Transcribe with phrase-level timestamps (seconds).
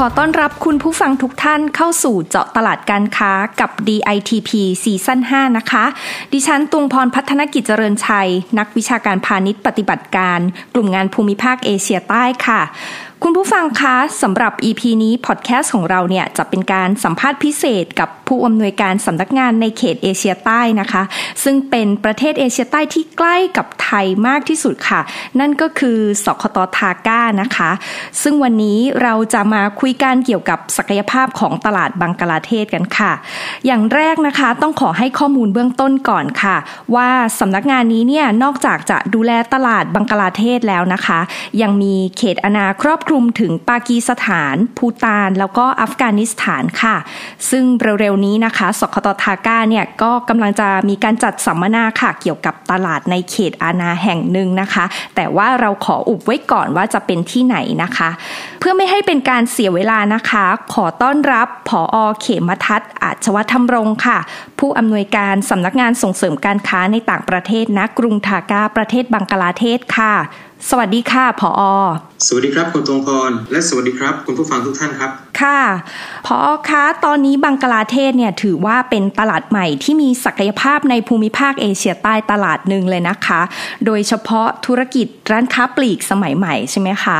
[0.00, 4.50] ขอต้อนรับคุณผู้ฟังทุกท่านเข้าสู่เจาะตลาดการค้ากับ DITP
[4.82, 5.84] season 5 นะคะ
[6.32, 10.40] ดิฉันตุงพรพัฒนกิจเจริญชัย นักวิชาการพาณิชย์ปฏิบัติการ
[10.74, 12.60] กลุ่มงานภูมิภาคเอเชียใต้ค่ะ
[13.22, 21.02] คุณผู้ฟังคะสำหรับ EP นี้พอดแคสต์ของเราเนี่ยจะเป็นการสัมภาษณ์พิเศษกับผู้อำนวยการสำนักงานในเขตเอเชียใต้นะคะ
[21.44, 25.00] ซึ่งเป็นประเทศเอเชียใต้ที่ใกล้กับไทยมากที่สุดค่ะ
[25.40, 26.58] นั่นก็คือสคต.
[26.76, 27.70] ธากานะคะ
[28.22, 33.12] ซึ่งวันนี้เราจะมาคุยกันเกี่ยวกับศักยภาพของตลาดบังกลาเทศกันค่ะ
[33.66, 36.56] อย่างแรกนะคะต้องขอให้ข้อมูลเบื้องต้นก่อนค่ะ
[36.94, 37.08] ว่า
[37.40, 41.18] สำนักงานนี้เนี่ยนอกจากจะดูแลตลาดบังกลาเทศแล้วนะคะ
[41.62, 46.96] ยังมีเขตอาณาครอบคลุมถึงปากีสถานพูตาน แล้วก็อัฟกานิสถานค่ะ
[47.50, 47.64] ซึ่ง
[48.00, 54.84] เร็วๆนี้นะคะสคตทาก้าเนี่ยก็กำลังจะมีการจัดสัมมนาค่ะ เกี่ยวกับตลาดในเขตอาณาแห่งหนึ่งนะคะ
[55.16, 58.10] แต่ว่าเราขออุบไว้ก่อนว่าจะเป็นที่ไหนนะคะ
[58.60, 64.18] เพื่อไม่ให้เป็นการเสียเวลานะคะ ขอต้อนรับผออเขมทัศน์อาชวธรรมรงค่ะ
[64.58, 70.14] ผู้อำนวยการสำนักงานส่งเสริมการค้าในต่างประเทศณกรุงทาก้าประเทศบังกลาเทศค่ะ
[70.70, 71.62] สวัสดีค่ะผออ
[72.26, 75.60] สวัสดีครับคุณตรงพร และสวัสดีครับ คุณผู้ฟังทุกท่านครับ ค่ะ
[76.26, 83.40] พอคะตอนนี้บังกลาเทศเนี่ยถือว่าเป็นตลาดใหม่ที่มีศักยภาพในภูมิภาคเอเชียใต้ตลาดหนึ่งเลยนะคะ
[83.86, 87.18] โดยเฉพาะธุรกิจร้านค้าปลีกสมัยใหม่ใช่ไหมคะ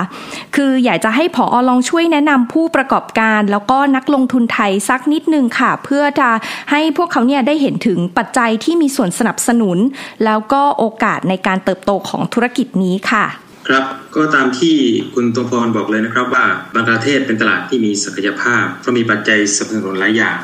[0.55, 6.29] คืออยากจะให้ผอลองช่วยแนะนำผู้ประกอบการ แล้วก็นักลงทุนไทยสักนิดนึงค่ะ เพื่อจะ
[6.71, 9.79] ให้พวกเขาเนี่ยได้เห็นถึงปัจจัยที่มีส่วนสนับสนุน
[10.25, 13.27] แล้วก็โอกาสในการเติบโตของธุรกิจนี้ค่ะ
[13.69, 13.85] ครับ
[14.17, 14.77] ก็ตามที่
[15.15, 20.39] คุณตรงพรบอกเลยนะครับว่าบังกลาเทศเป็นตลาดที่มีศักยภาพ เพราะมีปัจจัยสนับสนุนหลายอย่าง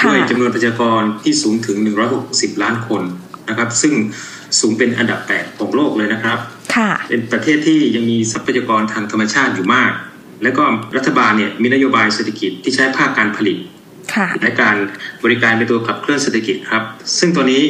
[0.00, 1.76] ค่ะด้วยจำนวนประชากรที่สูงถึง
[2.20, 3.02] 160 ล้านคน
[3.48, 3.94] นะครับ ซึ่ง
[4.60, 6.38] สูงเป็นอันดับ 8 ของโลกเลยนะครับ
[6.74, 9.92] ค่ะเป็นประเทศที่ยังมีทรัพยากรทางธรรมชาติอยู่มาก
[10.42, 10.64] และก็
[10.96, 13.56] รัฐบาลเนี่ยมีนโยบายเศรษฐกิจที่ใช้ภาคการผลิต
[14.14, 14.76] ค่ะและการ
[15.24, 16.82] บริการเป็นตัวขับเคลื่อนเศรษฐกิจครับ
[17.18, 17.62] ซึ่งตัวนี้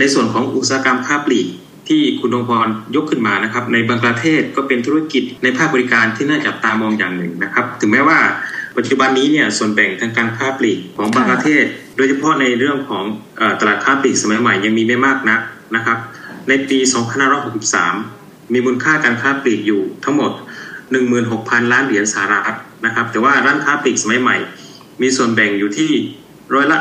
[0.00, 1.46] ในส่วนของอุตสาหกรรมภาคปลีก
[1.88, 8.18] ที่คุณดวงพรยกขึ้นมานะครับในบังกลาเทศก็เป็นธุรกิจในภาคบริการที่น่าจับตามองอย่างหนึ่งนะครับ ถึงแม้ว่า
[8.76, 11.64] ปัจจุบันนี้เนี่ยส่วนแบ่งทางการค้าปลีกของบังกลาเทศ
[11.96, 13.04] โดยเฉพาะในเรื่องของ
[13.40, 15.40] อตลาดค้าปลีกสมัยใหม่ยังมีไม่มากนัก
[15.76, 15.98] นะครับ
[16.48, 16.78] ในปี
[17.66, 20.32] 2563 มีมูลค่าการค้าปลีกอยู่ทั้งหมด
[21.02, 22.56] 16,000 ล้านเหรียญสหรัฐ
[22.86, 24.36] นะครับแต่ว่าร้านค้าปลีกสมัยใหม่
[25.02, 25.90] มีส่วนแบ่งอยู่ที่
[26.54, 26.78] ร้อยละ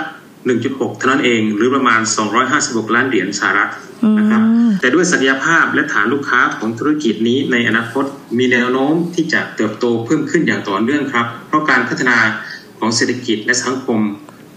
[0.48, 2.02] 1.6 เท่านั้นเอง หรือประมาณ
[2.48, 3.72] 256 ล้านเหรียญสหรัฐ
[4.20, 4.42] นะครับ
[4.80, 8.06] แต่ด้วยศักยภาพและฐานลูกค้าของธุรกิจนี้ในอนาคต
[8.38, 12.18] มีแนวโน้มที่จะเติบโตเพิ่มขึ้นอย่างต่อเนื่องครับ เพราะการพัฒนา
[12.80, 14.00] ของเศรษฐกิจและสังคม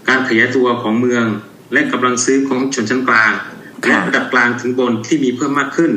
[0.09, 1.25] การขยายตัวของเมือง
[1.73, 3.31] และกำลังซื้อของชนชั้นกลาง
[3.87, 5.91] และระดับกลางถึงบนที่มีเพิ่มมากขึ้น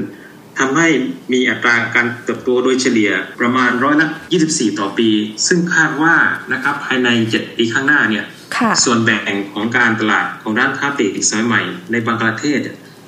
[0.59, 0.89] ทำให้
[1.33, 3.11] มีอัตราการเติบโตโดยเฉลี่ย
[3.41, 4.07] ประมาณร้อยละ
[4.43, 5.09] 24 ต่อปี
[5.47, 6.15] ซึ่งคาดว่า
[6.53, 8.25] นะครับภายใน 7 ปีข้างหน้าเนี่ย
[8.57, 12.61] ค่ะส่วนแบ่งของการตลาดของร้านค้าปลีกสมัยใหม่ในบังกลาเทศ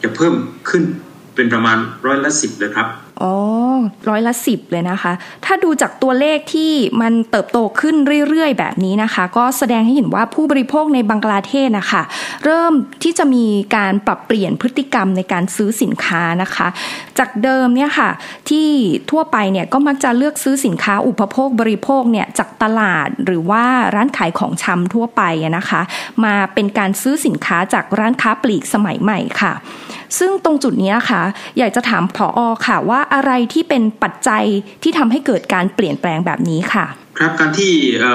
[0.02, 0.34] จะเพิ่ม
[0.68, 0.82] ขึ้น
[1.34, 2.88] เป็นประมาณร้อยละสิบเลยครับ
[3.22, 3.34] อ๋อ
[4.08, 5.12] ร้อยละสิบเลยนะคะ
[5.44, 7.96] ถ้าดูจากตัวเลขที่มันเติบโตขึ้น
[8.28, 12.02] เรื่อยๆ แบบนี้นะคะ ก็แสดงให้เห็นว่าผู้บริโภคในบังกลาเทศนะคะ
[12.44, 13.44] เริ่มที่จะมี
[13.76, 16.68] การปรับเปลี่ยนพฤติกรรมในการซื้อสินค้านะคะ
[17.18, 18.10] จากเดิมเนี่ยค่ะ
[18.50, 18.68] ที่
[19.10, 23.64] ทั่วไปเนี่ยก็มักจะเลือกซื้อสินค้าอุปโภคบริโภคเนี่ยจากตลาดหรือว่า
[23.94, 25.22] ร้านขายของชำทั่วไป
[25.56, 25.80] นะคะ
[26.24, 29.54] มาเป็นการซื้อสินค้าจากร้านค้าปลีกสมัยใหม่ค่ะ
[30.18, 31.22] ซึ่งตรงจุดนี้ค่ะ
[31.58, 34.44] อยากจะถามผออค่ะ ว่าอะไรที่เป็นปัจจัย
[34.82, 36.86] ที่ทำให้เกิดการเปลี่ยนแปลงแบบนี้ค่ะ
[37.18, 37.72] ครับการที่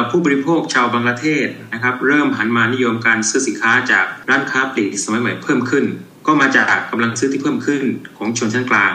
[0.09, 5.85] ผู้บริโภคชาวบังกลาเทศนะครับ เริ่มหันมานิยมการซื้อสินค้าจากร้านค้าปลีกสมัยใหม่เพิ่มขึ้น
[6.27, 7.83] ก็มาจากกำลังซื้อที่เพิ่มขึ้น
[8.17, 8.93] ของชนชั้นกลาง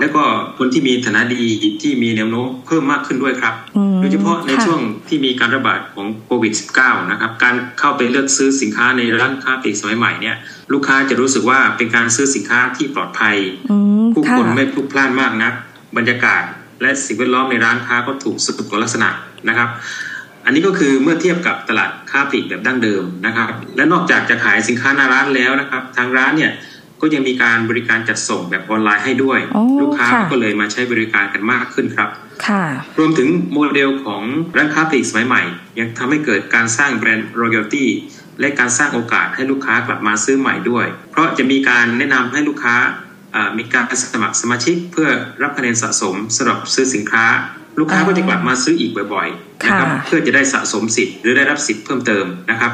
[0.00, 0.22] และก็
[0.58, 1.44] คนที่มีฐานะดี
[1.82, 10.36] ที่มีแนวโน้มเพิ่มมากขึ้นด้วยครับอืมโดยเฉพาะในค่ะช่วงที่มีการระบาดของโควิด -19 นะครับ การเข้าไปเลือกซื้อสินค้าในร้านค้าปลีกสมัยใหม่เนี่ย
[10.72, 13.36] ลูกค้าจะรู้สึกว่าเป็นการซื้อสินค้าที่ปลอดภัย
[13.70, 15.52] อืมผู้ค่ะคนไม่พลุกพล่านมากนัก
[15.96, 16.42] บรรยากาศ
[16.82, 19.08] และสิ่งแวดล้อมในร้านค้าก็ถูกสุขลักษณะ
[19.48, 19.68] นะครับ
[20.44, 26.52] อันนี้ก็คือเมื่อเทียบกับตลาดค้าปลีกแบบดั้งเดิมนะครับ และนอกจากจะขายสินค้าหน้าร้านแล้วนะครับ ทางร้านเนี่ย
[27.00, 32.08] ก็ยังมีการบริการจัดส่งแบบออนไลน์ให้ด้วยอ๋อลูกค้าค่ะก็เลยมาใช้บริการกันมากขึ้นครับ
[32.46, 32.64] ค่ะ
[32.98, 34.22] รวมถึงโมเดลของ
[34.56, 35.42] ร้านค้าปลีกสมัยใหม่
[35.78, 37.86] ยังทำให้เกิดการสร้างแบรนด์ royalty
[38.40, 42.76] และการสร้างโอกาสให้ลูกค้ากลับมาซื้อใหม่ด้วย เพราะจะมีการแนะนำให้ลูกค้า
[43.58, 45.08] มีการสมัครสมาชิกเพื่อ
[45.42, 47.24] รับคะแนนสะสมสำหรับซื้อสินค้า
[47.78, 52.72] ลูกค้าก็จะกลับมาซื้ออีกบ่อยๆนะครับเพื่อจะได้สะสมสิทธิ์หรือได้รับสิทธิ์เพิ่มเติมนะครับ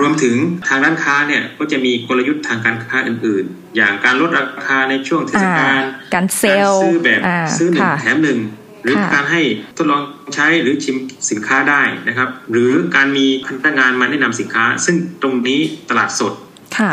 [0.00, 0.34] รวมถึง
[0.68, 5.80] ทางร้านค้าเนี่ยก็จะมีกลยุทธ์ทางการค้าอื่น ๆ อย่างการลดราคาในช่วงเทศกาล
[6.14, 7.20] การเซลซื้อแบบ
[7.58, 8.40] ซื้อหนึ่งแถมหนึ่ง
[8.82, 9.42] หรือการให้
[9.76, 10.02] ทดลอง
[10.34, 10.96] ใช้หรือชิม
[11.30, 15.60] สินค้าได้นะครับ หรือการมีพนักงานมาแนะนำสินค้า ซึ่งตรงนี้
[15.90, 16.32] ตลาดสด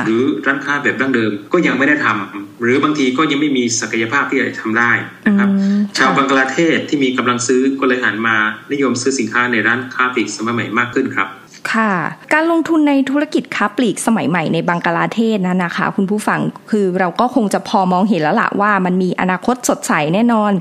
[0.05, 4.91] หรือร้านค้าแบบดั้งเดิมก็ยังไม่ได้ทำหรือบางทีก็ยังไม่มีศักยภาพที่จะทำได้
[5.27, 5.49] นะครับ
[5.97, 8.35] ชาวบังกลาเทศที่มีกำลังซื้อก็เลยหันมา
[8.71, 11.29] นิยมซื้อสินค้าในร้านค้าปลีกสมัยใหม่มากขึ้นครับ
[11.73, 11.93] ค่ะ
[12.33, 16.39] การลงทุนในธุรกิจค้าปลีกสมัยใหม่ในบังกลาเทศนั้นนะคะ คุณผู้ฟัง
[16.71, 20.51] คือเราก็คงจะพอมองเห็นแล้วล่ะว่ามันมีอนาคตสดใสแน่นอน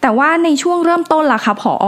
[0.00, 1.86] แต่ว่าในช่วงเริ่มต้นล่ะคะผออ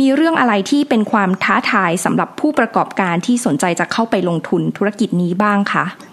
[0.00, 6.11] มีเรื่องอะไรที่เป็นความท้าทายสำหรับผู้ประกอบการที่สนใจจะเข้าไปลงทุนธุรกิจนี้บ้างคะครับ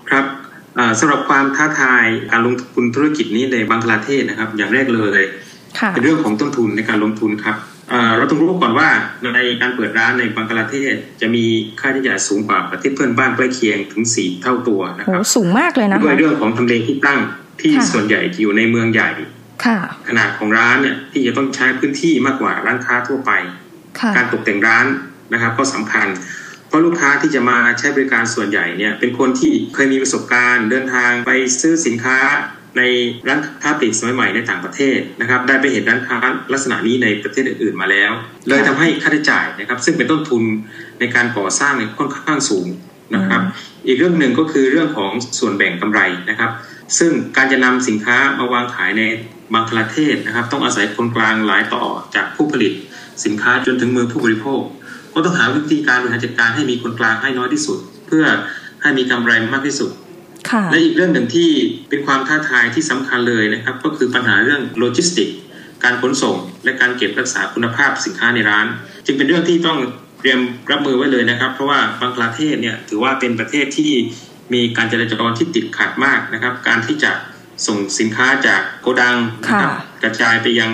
[0.99, 5.21] สำหรับความท้าทายการลงทุนธุรกิจนี้ในบังกลาเทศนะครับ อย่างแรกเลย
[5.89, 7.57] เป็นเรื่องของต้นทุนในการลงทุนครับ
[8.17, 8.89] เราต้องรู้ก่อนว่า
[9.35, 11.45] ในการเปิดร้านในบังกลาเทศจะมี
[11.79, 17.19] ค่าใช้จ่ายสูงกว่าประเทศเพื่อนบ้านใกล้เคียงถึงสี่เท่าตัวนะครับสูงมากเลยนะด้วยเรื่องของทำเลที่ตั้ง
[17.61, 19.09] ที่ส่วนใหญ่อยู่ในเมืองใหญ่
[20.07, 23.31] ขนาดของร้านเนี่ยที่จะต้องใช้พื้นที่มากกว่าร้านค้าทั่วไป
[24.15, 24.85] การตกแต่งร้าน
[25.33, 26.07] นะครับก็สำคัญ
[26.69, 31.31] เพราะลูกค้าที่จะมาใช้บริการส่วนใหญ่เนี่ยเป็นคนที่เคยมีประสบการณ์ เดินทางไป
[31.61, 32.17] ซื้อสินค้า
[32.77, 32.83] ใน
[33.27, 36.17] ร้านค้าปลีกสมัยใหม่ในต่างประเทศนะครับได้ไปเห็นร้านค้า
[36.53, 38.11] ลักษณะนี้ในประเทศอื่นๆมาแล้ว
[38.47, 40.43] เลยทำให้ค่าใช้จ่ายนะครับซึ่งเป็นต้นทุน
[40.99, 42.67] ในการก่อสร้างเนี่ยค่อนข้างสูง
[43.15, 43.41] นะครับ
[43.87, 46.51] อีกเรื่องหนึ่งก็คือเรื่องของส่วนแบ่งกำไรนะครับ
[46.99, 49.03] ซึ่งการจะนำสินค้ามาวางขายใน
[49.53, 51.83] บางประเทศนะครับ ต้องอาศัยคนกลางหลายต่อ
[52.15, 52.73] จากผู้ผลิต
[53.25, 54.61] สินค้าจนถึงมือผู้บริโภค
[55.13, 57.77] ก็ต้องหาวิธีการบริหารจัดการให้มีคนกลางให้น้อยที่สุด
[58.07, 58.25] เพื่อ
[58.81, 59.89] ให้มีกำไรมากที่สุด
[60.71, 61.49] และอีกเรื่องหนึ่งที่
[61.89, 65.29] เป็นความท้าทายที่สำคัญเลยนะครับ ก็คือปัญหาเรื่องโลจิสติก
[65.83, 68.65] การขนส่ง และการเก็บรักษาคุณภาพสินค้าในร้าน
[69.05, 69.79] จึงเป็นเรื่องที่ต้อง
[70.19, 70.39] เตรียม
[70.71, 73.91] รับมือไว้เลยนะครับ เพราะว่าบังกลาเทศเนี่ยถือว่าเป็นประเทศที่
[74.53, 77.11] มีการจราจรที่ติดขัดมากนะครับ การที่จะ
[77.67, 79.73] ส่งสินค้าจากโกดังนะครับ
[80.03, 80.69] กระจายไปยัง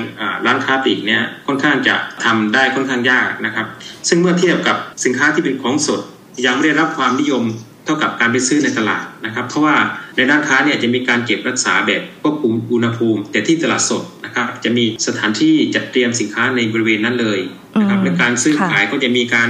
[0.45, 3.67] ร้านค้าปลีกเนี่ยค่อนข้างจะทำได้ค่อนข้างยากนะครับ
[4.09, 6.01] ซึ่งเมื่อเทียบกับสินค้าที่เป็นของสด
[6.45, 7.43] ยังไม่ได้รับความนิยม
[7.85, 9.75] เท่ากับการไปซื้อในตลาดนะครับ เพราะว่า
[10.15, 17.39] ในด้านค้าเนี่ยจะมีการเก็บรักษาแบบควบคุมอุณหภูมิ แต่ที่ตลาดสดนะครับจะมีสถานที่จัดเตรียมสินค้าในบริเวณนั้นเลย
[17.79, 19.49] นะครับและการซื้อขายก็จะมีการ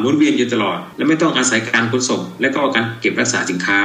[0.00, 3.78] หมุนเวียนอยู่ตลอด และไม่ต้องอาศัยการขนส่งและก็การเก็บรักษาสินค้า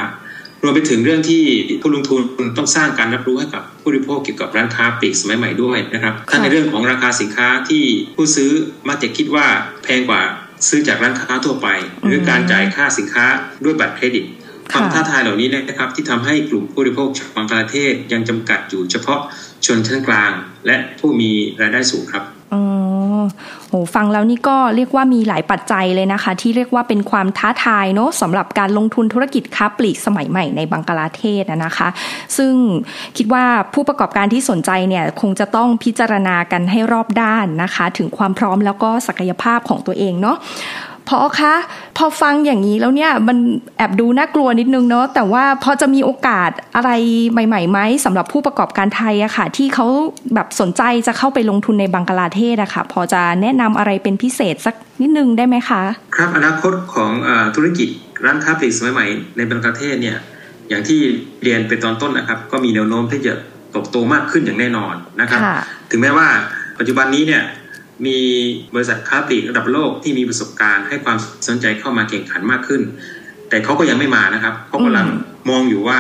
[0.64, 1.44] รวมไปถึงเรื่องที่
[1.82, 2.22] ผู้ลงทุน
[2.58, 7.84] ต้องสร้างการรับรู้ให้กับผู้บริโภคเกี่ยวกับร้านค้าปลีกสมัยใหม่ด้วยนะครับทั้งในเรื่องของราคาสินค้าที่
[8.16, 8.52] ผู้ซื้อ
[8.88, 9.46] มักจะคิดว่า
[9.84, 10.22] แพงกว่า
[10.68, 11.68] ซื้อจากร้านค้าทั่วไป
[12.06, 13.26] หรือการจ่ายค่าสินค้า
[13.64, 14.26] ด้วยบัตรเครดิต
[14.72, 19.20] ความท้าทายเหล่านี้นะครับที่ทำให้กลุ่มผู้บริโภคจากบางประเทศยังจำกัดอยู่เฉพาะ
[19.66, 20.32] ชนชั้นกลาง
[20.66, 21.32] และผู้มี
[21.62, 22.62] รายได้สูงครับอ๋อ
[23.70, 31.88] โหฟังแล้วนี่ก็เรียกว่ามีหลายปัจจัยเลยนะคะ ที่เรียกว่าเป็นความท้าทายเนาะสำหรับการลงทุนธุรกิจค้าปลีกสมัยใหม่ในบังกลาเทศนะคะ
[32.38, 32.54] ซึ่ง
[33.18, 33.44] คิดว่า
[33.74, 40.38] ผู้ประกอบการที่สนใจเนี่ยคงจะต้องพิจารณากันให้รอบด้านนะคะ ถึงความพร้อมแล้วก็ศักยภาพของตัวเองเนาะ
[41.10, 41.54] พอคะ
[41.98, 43.38] พอฟังอย่างนี้แล้วเนี่ยมัน
[43.78, 46.92] แอบดูน่ากลัวนิดนึงเนาะแต่ว่าพอจะมีโอกาสอะไร
[47.32, 49.86] ใหม่ๆไหมสำหรับผู้ประกอบการไทยอะค่ะ ที่เขา
[50.34, 55.82] แบบสนใจจะเข้าไปลงทุนในบังกลาเทศอะค่ะ พอจะแนะนำอะไรเป็นพิเศษสักนิดนึงได้ไหมคะ
[56.16, 57.90] ครับอนาคตของอธุรกิจ
[58.26, 59.06] ร้านค้าปลีกสมัยใหม่
[59.38, 60.18] ในบังกลาเทศเนี่ย
[60.70, 61.00] อย่างที่
[61.44, 63.34] เรียนไปตอนต้นนะครับ ก็มีแนวโน้มที่จะ
[63.72, 65.42] โตโตมากขึ้นอย่างแน่นอนนะครับ
[65.92, 66.28] ถึงแม้ว่า
[66.78, 67.44] ปัจจุบันนี้เนี่ย
[68.06, 68.20] มี
[68.76, 72.82] บริษัทค้าปลีกระดับโลกที่มีประสบการณ์ให้ความสนใจเข้ามาแข่งขันมากขึ้น
[73.50, 75.08] แต่เขาก็ยังไม่มานะครับเขากำลัง
[75.50, 76.00] มองอยู่ว่า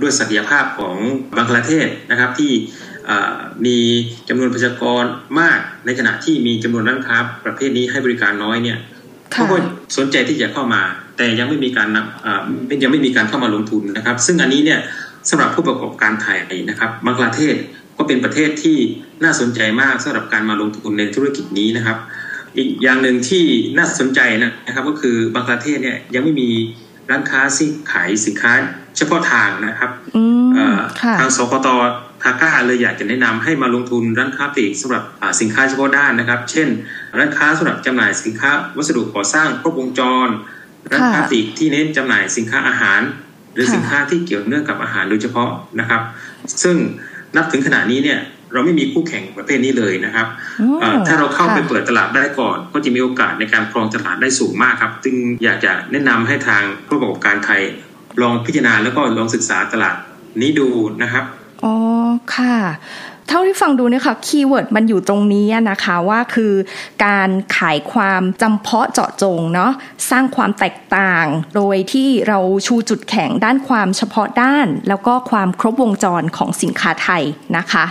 [0.00, 0.96] ด้วยศักยภาพของ
[1.36, 2.52] บางประเทศนะครับที่
[3.66, 3.78] มี
[4.28, 5.04] จำนวนประชากร
[5.40, 8.78] มากในขณะที่มีจำนวนร้านค้าประเภทนี้ให้บริการน้อยเนี่ย
[9.32, 9.56] เขาก็
[9.96, 10.82] สนใจที่จะเข้ามา
[11.16, 11.88] แต่ยังไม่มีการ
[12.82, 14.80] ยังไม่มีการเข้ามาลงทุนนะครับ ซึ่งอันนี้เนี่ย
[15.30, 16.38] สำหรับผู้ประกอบการไทย
[16.70, 17.54] นะครับบางประเทศ
[17.98, 18.76] ก็เป็นประเทศที่
[19.24, 21.98] น่าสนใจมากสำหรับการมาลงทุนในธุรกิจนี้นะครับ
[22.56, 23.44] อีกอย่างหนึ่งที่
[23.78, 24.20] น่าสนใจ
[24.66, 26.50] นะครับ ก็คือบางประเทศเนี่ยยังไม่มี
[27.10, 28.52] ร้านค้าที่ขายสินค้า
[28.96, 29.90] เฉพาะทางนะครับ
[31.18, 31.68] ทางสกต
[32.22, 35.02] ทาก้าเลยอยากจะแนะนำให้มาลงทุนร้านค้าปลีกสำหรับ
[35.40, 36.68] สินค้าเฉพาะด้านนะครับ เช่น
[37.18, 40.28] ร้านค้าสำหรับจำหน่ายสินค้าวัสดุก่อสร้างครบวงจร
[40.90, 43.00] ร้านค้าปลีกที่เน้นจำหน่ายสินค้าอาหาร
[43.54, 45.50] หรือสินค้าที่เกี่ยวเนื่องกับอาหารโดยเฉพาะ
[45.80, 46.02] นะครับ
[46.62, 46.76] ซึ่ง
[47.36, 48.20] นับถึงขณะนี้เนี่ย
[48.52, 50.26] เราไม่มีคู่แข่งประเภทนี้เลยนะครับ
[50.60, 57.62] อืมเอ่อถ้าเราเข้าไปค่ะเปิดตลาดได้ก่อน ก็จะมีโอกาสในการครองตลาดได้สูงมากครับ จึงอยากจะแนะนำให้ทางผู้ประกอบการไทย
[58.22, 59.96] ลองพิจารณาแล้วก็ลองศึกษาตลาด
[60.40, 60.68] นี้ดู
[61.02, 61.24] นะครับ
[61.64, 61.74] อ๋อ
[62.34, 62.54] ค่ะ
[63.28, 66.52] เท่าที่ฟังดูเนี่ยค่ะคีย์เวิร์ดมันอยู่ตรงนี้นะคะว่าคือ
[67.04, 69.72] การขายความจำเพาะเจาะจงเนาะ
[70.10, 77.22] สร้างความแตกต่าง โดยที่เราชูจุดแข็งด้านความเฉพาะด้าน แล้วก็ความครบวงจรของสินค้าไทย
[77.56, 77.84] นะคะ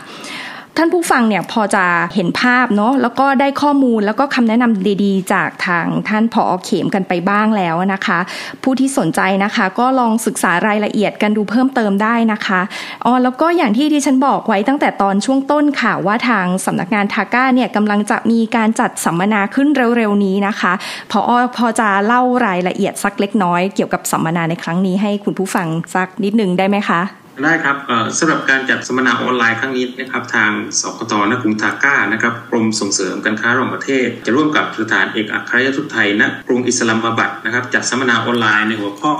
[0.80, 8.20] ท่านผู้ฟังเนี่ยพอจะเห็นภาพเนาะแล้วก็ได้ข้อมูลแล้วก็คำแนะนำดีๆ จากทางท่านผอเขมกันไปบ้างแล้วนะคะ
[8.64, 12.62] ผู้ที่สนใจนะคะ ก็ลองศึกษารายละเอียดกันดูเพิ่มเติมได้นะคะ
[13.06, 19.68] อ๋อแล้วก็อย่างที่ดิฉันบอกไว้ตั้งแต่ตอนช่วงต้นค่ะว่าทางสำนักงานทาก้าเนี่ยกำลังจะมีการจัดสัมมนาขึ้น
[19.98, 20.74] เร็วๆนี้นะคะ
[21.12, 21.20] พอ
[21.58, 27.02] พอจะเล่ารายละเอียดสักเล็กน้อยเกี่ยวกับสัมมนาในครั้งนี้ให้คุณผู้ฟังสักนิดนึงได้ไหมคะ
[27.44, 39.14] ได้ครับเอ่อสำหรับการจัดสัมมนาออนไลน์ครั้งนี้นะครับทางสคตนกรุงทาก้านะครับกรมส่งเสริมการค้าระหว่างประเทศ จะร่วมกับสถานเอกอัครราชทูตไทยณกรุงอิสลามบัดนะครับจัดสัมมนาออนไลน์ในหัวข้อ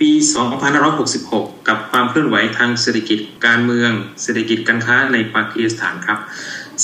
[0.00, 0.10] ปี
[0.90, 3.90] 2566 กับความเคลื่อนไหวทางเศรษฐกิจการเมือง
[4.22, 6.18] เศรษฐกิจการค้าในปากีสถานครับ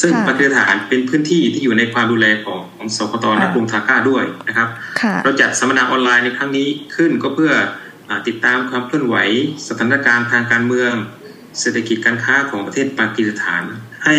[0.01, 4.69] ซึ่งค่ะปากีสถานเป็นพื้นที่ที่อยู่ในความดูแลของของสคตนกรุงทาก้าด้วยนะครับ
[5.01, 7.88] ค่ะเราจัดสัมมนาออนไลน์ในครั้งนี้ขึ้นก็เพื่ออา
[8.29, 9.17] ติดตามความเคลื่อนไหว
[9.69, 10.93] สถานการณ์ทางการเมือง
[11.61, 13.63] เศรษฐกิจการค้าของประเทศปากีสถาน
[14.05, 14.17] ให้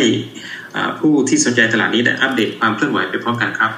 [0.75, 3.71] อ่าผู้ที่สนใจตลาดนี้ได้อัปเดตความเคลื่อนไหวไปพร้อมกันครับ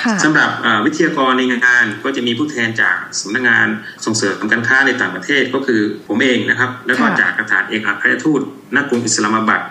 [0.00, 3.68] ค่ะสำหรับอ่าวิทยากรในงานก็จะมีผู้แทนจากสำนักงาน
[4.04, 8.40] ส่งเสริมการค้าในต่างประเทศก็คือผมเองนะครับ แล้วก็ค่ะจากสถานเอกอัครราชทูต
[8.74, 9.62] ณกรุงอิสลามบัด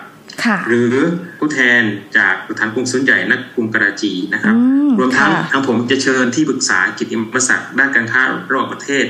[0.44, 0.94] ค่ะหรือ
[1.38, 1.82] ผู้แทน
[2.16, 9.04] จากสถานกรุงสุนใหญ่ณกรุงกราจีนะครับอืมรวมทั้งค่ะทางผมจะเชิญที่ปรึกษากิตติมศักดิ์ด้านการค้าระหว่างประเทศ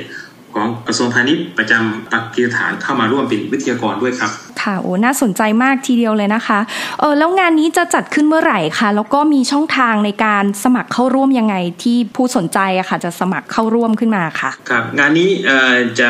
[0.55, 4.31] ของกระทรวงพาณิชย์ประจำปากีสถานเข้ามาร่วมเป็นวิทยากรด้วยครับ
[4.62, 6.59] ค่ะโอ้น่าสนใจมากทีเดียวเลยนะคะ
[7.00, 16.09] เออแล้วงานนี้จะจัดขึ้นเมื่อไหร่คะแล้วก็มีช่องทางในการสมัครเข้าร่วมยังไงที่ผู้สนใจอะค่ะจะสมัครเข้าร่วมขึ้นมาค่ะครับงานนี้เอ่อจะ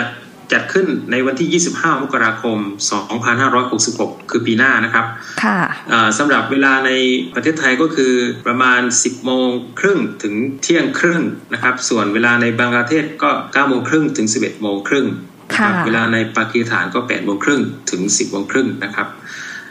[0.53, 2.59] จัดขึ้นในวันที่ 25 มกราคม
[3.45, 5.07] 2566 คือปีหน้านะครับ
[5.45, 6.91] ค่ะเอ่อสำหรับเวลาใน
[7.35, 8.13] ประเทศไทยก็คือ
[8.47, 9.49] ประมาณ 10 โมง
[9.81, 15.07] ครึ่งถึงเที่ยงครึ่งนะครับ ส่วนเวลาในบังกลาเทศก็ 9 โมงครึ่งถึง 11 โมงครึ่ง
[15.55, 19.09] นะครับค่ะเวลาในปากีสถานก็ 8 โมงครึ่งถึง 10 โมงครึ่งนะครับ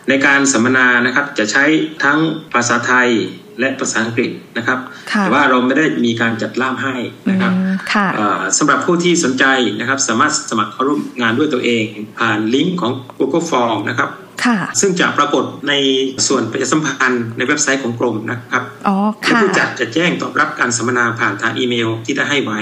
[0.10, 1.66] ในการสัมมนานะครับจะใช้
[2.04, 2.20] ทั้ง
[2.54, 3.10] ภาษาไทย
[3.60, 4.80] และภาษาอังกฤษนะครับ
[5.12, 6.96] ค่ะแต่ว่าเราไม่ได้มีการจัดล่ามให้
[7.30, 9.46] นะครับอืมค่ะเอ่อสำหรับผู้ที่สนใจ
[9.80, 11.86] นะครับสามารถสมัครเข้าร่วมงานด้วยตัวเอง
[12.20, 14.10] ผ่านลิงก์ของ Google Form นะครับ
[14.46, 15.74] ค่ะซึ่งจะปรากฏใน
[16.28, 22.60] ส่วนประชาสัมพันธ์ในเว็บไซต์ของกรมนะครับอ๋อและค่ะผู้จัดจะแจ้งตอบรับการสัมมนาผ่านทางอีเมลที่ได้ให้ไว้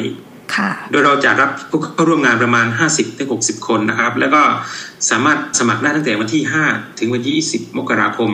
[0.55, 2.67] ค่ะโดยเราจะรับผู้เข้าร่วมงานประมาณ
[3.17, 4.41] 50-60 คนนะครับ แล้วก็
[5.09, 8.29] สามารถสมัครได้ตั้งแต่วันที่ 5 ถึงวันที่ 20 มกราคม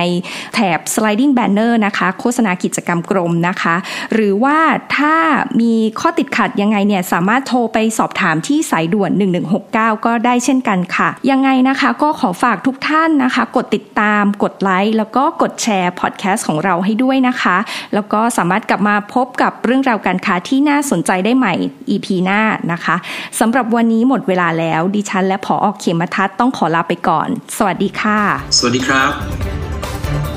[0.54, 3.76] แถบ sliding banner นะคะ โฆษณากิจกรรมกรมนะคะ
[4.14, 4.58] หรือว่า
[4.98, 5.16] ถ้า
[5.62, 9.12] มีข้อติดขัดยังไงเนี่ย สามารถโทรไปสอบถามที่สายด่วน
[9.60, 17.58] 1169 ก็ได้เช่นกันค่ะ ยังไงนะคะก็ขอฝากทุกท่านนะคะ กดติดตามกดไลค์แล้วก็กดแชร์พอดแคสต์ของเราให้ด้วยนะคะ
[17.94, 21.54] แล้วก็สามารถกลับมาพบกับเรื่องราวการค้าที่น่าสนใจได้ใหม่
[21.90, 22.96] EP หน้านะคะ
[23.40, 28.20] สำหรับวันนี้หมดเวลาแล้วดิฉันและผอออเขมทัศต้องขอลาไปก่อน สวัสดีค่ะ
[28.58, 29.63] สวัสดีครับ